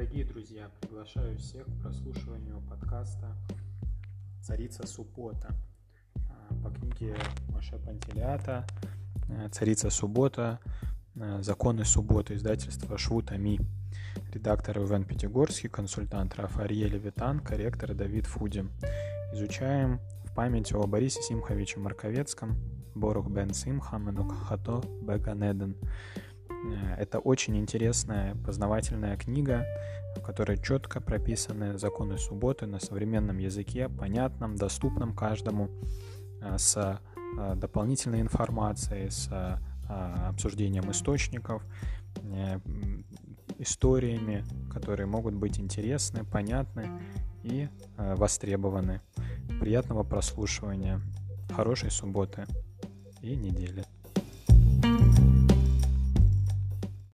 [0.00, 3.36] Дорогие друзья, приглашаю всех к прослушиванию подкаста
[4.40, 5.54] «Царица Суббота»
[6.16, 7.14] а, по книге
[7.50, 8.66] Маша Пантелеата
[9.28, 10.58] э, «Царица суббота.
[11.16, 13.60] Э, Законы субботы» издательства Швута Ми.
[14.32, 18.70] Редактор Иван Пятигорский, консультант Рафаэль Витан, корректор Давид Фудин.
[19.34, 22.56] Изучаем в память о Борисе Симховиче Марковецком,
[22.94, 24.00] Борух бен Симха,
[24.48, 25.76] Хато Беганеден.
[25.82, 26.19] Э,
[26.98, 29.66] это очень интересная познавательная книга,
[30.16, 35.70] в которой четко прописаны законы субботы на современном языке, понятном, доступном каждому,
[36.42, 39.30] э, с э, дополнительной информацией, с
[39.88, 41.64] обсуждением источников,
[43.58, 47.00] историями, которые могут быть интересны, понятны
[47.42, 49.00] и востребованы.
[49.58, 51.00] Приятного прослушивания,
[51.50, 52.46] хорошей субботы
[53.20, 53.84] и недели.